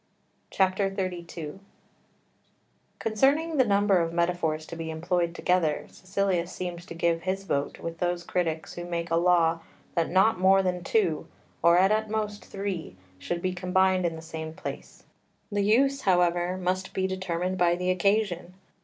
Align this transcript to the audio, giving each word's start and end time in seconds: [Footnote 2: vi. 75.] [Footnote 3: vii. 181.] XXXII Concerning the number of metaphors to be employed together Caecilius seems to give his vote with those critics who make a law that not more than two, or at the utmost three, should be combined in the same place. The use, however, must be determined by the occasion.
[Footnote 0.49 0.95
2: 0.95 0.95
vi. 0.95 0.95
75.] 0.95 1.25
[Footnote 1.29 1.29
3: 1.29 1.43
vii. 1.45 1.45
181.] 1.45 1.61
XXXII 2.97 2.97
Concerning 2.97 3.57
the 3.57 3.65
number 3.65 3.99
of 4.01 4.13
metaphors 4.13 4.65
to 4.65 4.75
be 4.75 4.89
employed 4.89 5.35
together 5.35 5.83
Caecilius 5.89 6.51
seems 6.51 6.85
to 6.87 6.93
give 6.95 7.21
his 7.21 7.43
vote 7.43 7.77
with 7.77 7.99
those 7.99 8.23
critics 8.23 8.73
who 8.73 8.85
make 8.85 9.11
a 9.11 9.15
law 9.15 9.59
that 9.93 10.09
not 10.09 10.39
more 10.39 10.63
than 10.63 10.83
two, 10.83 11.27
or 11.61 11.77
at 11.77 11.89
the 11.89 11.97
utmost 11.97 12.43
three, 12.45 12.95
should 13.19 13.43
be 13.43 13.53
combined 13.53 14.07
in 14.07 14.15
the 14.15 14.23
same 14.23 14.55
place. 14.55 15.03
The 15.51 15.61
use, 15.61 16.01
however, 16.01 16.57
must 16.57 16.95
be 16.95 17.05
determined 17.05 17.59
by 17.59 17.75
the 17.75 17.91
occasion. 17.91 18.55